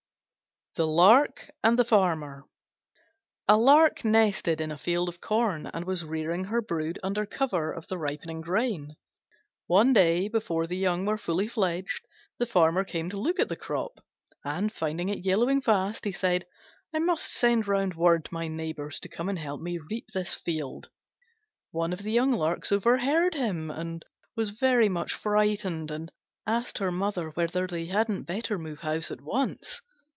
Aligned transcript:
THE 0.75 0.87
LARK 0.87 1.51
AND 1.65 1.77
THE 1.77 1.83
FARMER 1.83 2.45
A 3.49 3.57
Lark 3.57 4.05
nested 4.05 4.61
in 4.61 4.71
a 4.71 4.77
field 4.77 5.09
of 5.09 5.19
corn, 5.19 5.69
and 5.73 5.83
was 5.83 6.05
rearing 6.05 6.45
her 6.45 6.61
brood 6.61 6.97
under 7.03 7.25
cover 7.25 7.73
of 7.73 7.87
the 7.89 7.97
ripening 7.97 8.39
grain. 8.39 8.95
One 9.67 9.91
day, 9.91 10.29
before 10.29 10.67
the 10.67 10.77
young 10.77 11.05
were 11.05 11.17
fully 11.17 11.49
fledged, 11.49 12.05
the 12.37 12.45
Farmer 12.45 12.85
came 12.85 13.09
to 13.09 13.19
look 13.19 13.37
at 13.37 13.49
the 13.49 13.57
crop, 13.57 13.99
and, 14.45 14.71
finding 14.71 15.09
it 15.09 15.25
yellowing 15.25 15.59
fast, 15.61 16.05
he 16.05 16.13
said, 16.13 16.45
"I 16.95 16.99
must 16.99 17.25
send 17.29 17.67
round 17.67 17.95
word 17.95 18.23
to 18.25 18.33
my 18.33 18.47
neighbours 18.47 19.01
to 19.01 19.09
come 19.09 19.27
and 19.27 19.37
help 19.37 19.59
me 19.59 19.77
reap 19.77 20.07
this 20.13 20.35
field." 20.35 20.87
One 21.71 21.91
of 21.91 22.03
the 22.03 22.13
young 22.13 22.31
Larks 22.31 22.71
overheard 22.71 23.33
him, 23.33 23.69
and 23.69 24.05
was 24.37 24.51
very 24.51 24.87
much 24.87 25.13
frightened, 25.15 25.91
and 25.91 26.13
asked 26.47 26.77
her 26.77 26.93
mother 26.93 27.31
whether 27.31 27.67
they 27.67 27.87
hadn't 27.87 28.23
better 28.23 28.57
move 28.57 28.79
house 28.79 29.11
at 29.11 29.19
once. 29.19 29.81